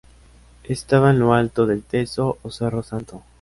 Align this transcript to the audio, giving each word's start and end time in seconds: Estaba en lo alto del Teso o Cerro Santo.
Estaba 0.63 1.11
en 1.11 1.19
lo 1.19 1.35
alto 1.35 1.67
del 1.67 1.83
Teso 1.83 2.39
o 2.41 2.49
Cerro 2.49 2.81
Santo. 2.81 3.23